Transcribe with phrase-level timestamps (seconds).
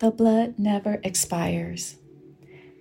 [0.00, 1.96] The blood never expires.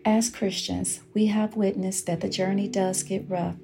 [0.05, 3.57] As Christians, we have witnessed that the journey does get rough.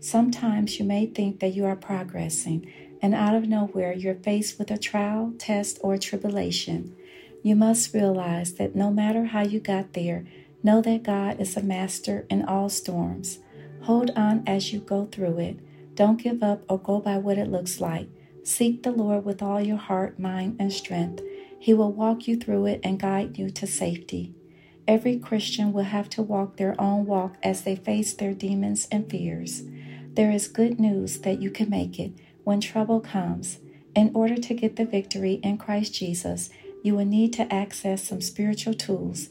[0.00, 2.66] Sometimes you may think that you are progressing,
[3.02, 6.96] and out of nowhere you're faced with a trial, test, or tribulation.
[7.42, 10.24] You must realize that no matter how you got there,
[10.62, 13.38] know that God is a master in all storms.
[13.82, 15.58] Hold on as you go through it.
[15.94, 18.08] Don't give up or go by what it looks like.
[18.44, 21.22] Seek the Lord with all your heart, mind, and strength.
[21.64, 24.34] He will walk you through it and guide you to safety.
[24.86, 29.08] Every Christian will have to walk their own walk as they face their demons and
[29.10, 29.62] fears.
[30.12, 32.12] There is good news that you can make it
[32.42, 33.60] when trouble comes.
[33.94, 36.50] In order to get the victory in Christ Jesus,
[36.82, 39.30] you will need to access some spiritual tools.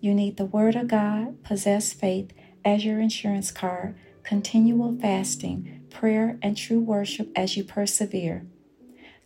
[0.00, 2.32] You need the Word of God, possess faith
[2.64, 8.46] as your insurance card, continual fasting, prayer, and true worship as you persevere.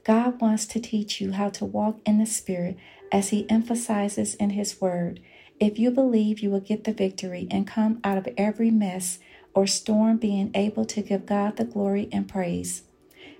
[0.08, 2.78] God wants to teach you how to walk in the Spirit
[3.12, 5.20] as He emphasizes in His Word.
[5.60, 9.18] If you believe you will get the victory and come out of every mess
[9.52, 12.84] or storm being able to give God the glory and praise.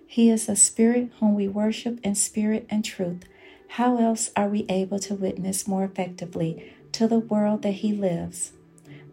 [0.07, 3.25] He is a spirit whom we worship in spirit and truth.
[3.69, 8.53] How else are we able to witness more effectively to the world that He lives?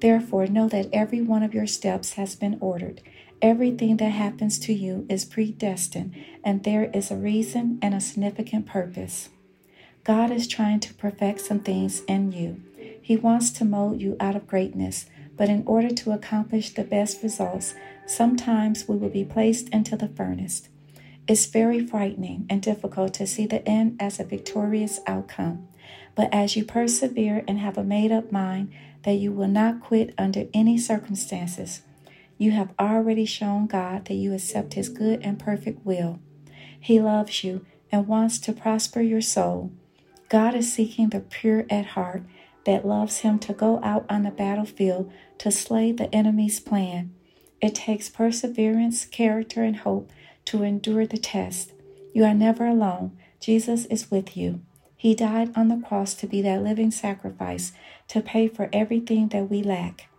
[0.06, 3.02] Therefore, know that every one of your steps has been ordered
[3.42, 8.66] Everything that happens to you is predestined, and there is a reason and a significant
[8.66, 9.30] purpose.
[10.04, 12.64] God is trying to perfect some things in you.
[13.02, 15.06] He wants to mold you out of greatness,
[15.38, 17.76] but in order to accomplish the best results,
[18.06, 20.70] sometimes we will be placed into the furnace.
[21.28, 25.68] It's very frightening and difficult to see the end as a victorious outcome.
[26.16, 28.72] But as you persevere and have a made up mind
[29.04, 31.82] that you will not quit under any circumstances,
[32.38, 36.20] you have already shown God that you accept His good and perfect will.
[36.80, 39.72] He loves you and wants to prosper your soul.
[40.30, 42.24] God is seeking the pure at heart
[42.66, 47.14] that loves Him to go out on the battlefield to slay the enemy's plan.
[47.62, 50.12] It takes perseverance, character, and hope
[50.46, 51.72] to endure the test.
[52.14, 53.18] You are never alone.
[53.40, 54.62] Jesus is with you.
[55.06, 57.74] He died on the cross to be that living sacrifice
[58.08, 60.10] to pay for everything that we lack.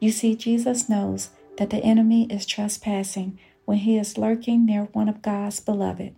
[0.00, 5.08] You see, Jesus knows that the enemy is trespassing when he is lurking near one
[5.08, 6.14] of God's beloved.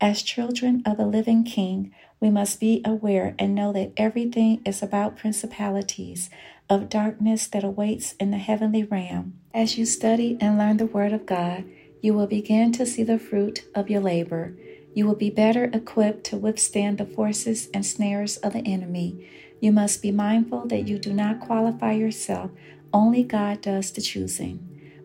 [0.00, 4.82] As children of the living King, we must be aware and know that everything is
[4.82, 6.28] about principalities
[6.68, 9.38] of darkness that awaits in the heavenly realm.
[9.54, 11.64] As you study and learn the Word of God,
[12.02, 14.56] you will begin to see the fruit of your labor.
[14.96, 19.28] You will be better equipped to withstand the forces and snares of the enemy.
[19.60, 22.50] You must be mindful that you do not qualify yourself
[22.94, 24.58] only God does the choosing.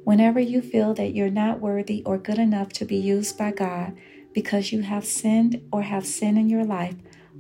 [0.06, 3.98] Whenever you feel that you're not worthy or good enough to be used by God
[4.32, 6.96] because you have sinned or have sin in your life,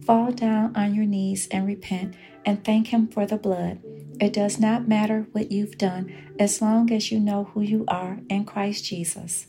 [0.05, 3.79] fall down on your knees and repent and thank Him for the blood.
[4.19, 8.19] It does not matter what you've done as long as you know who you are
[8.27, 9.47] in Christ Jesus.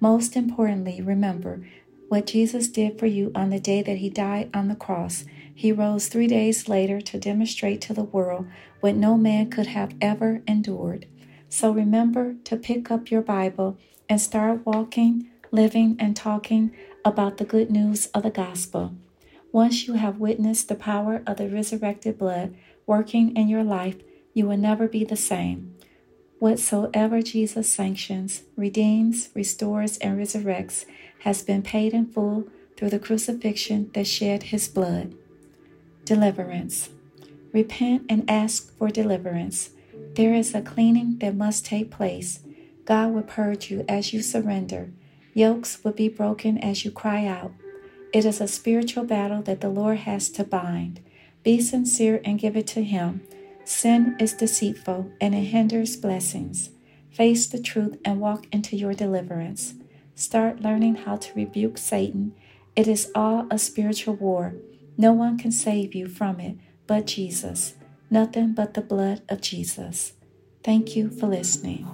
[0.00, 1.64] Most importantly, remember
[2.12, 5.24] what Jesus did for you on the day that He died on the cross.
[5.54, 8.46] He rose three days later to demonstrate to the world
[8.80, 11.06] what no man could have ever endured.
[11.48, 13.78] So remember to pick up your Bible
[14.10, 18.94] and start walking, living, and talking about the good news of the gospel.
[19.50, 22.54] Once you have witnessed the power of the resurrected blood
[22.86, 23.96] working in your life,
[24.34, 25.71] you will never be the same.
[26.42, 30.86] Whatsoever Jesus sanctions, redeems, restores, and resurrects
[31.20, 35.14] has been paid in full through the crucifixion that shed his blood.
[36.04, 36.90] Deliverance.
[37.52, 39.70] Repent and ask for deliverance.
[40.16, 42.40] There is a cleaning that must take place.
[42.86, 44.90] God will purge you as you surrender.
[45.34, 47.52] Yokes will be broken as you cry out.
[48.12, 50.98] It is a spiritual battle that the Lord has to bind.
[51.44, 53.20] Be sincere and give it to Him.
[53.64, 56.70] Sin is deceitful and it hinders blessings.
[57.10, 59.74] Face the truth and walk into your deliverance.
[60.14, 62.34] Start learning how to rebuke Satan.
[62.74, 64.54] It is all a spiritual war.
[64.96, 66.56] No one can save you from it
[66.86, 67.74] but Jesus.
[68.10, 70.12] Nothing but the blood of Jesus.
[70.62, 71.88] Thank you for listening.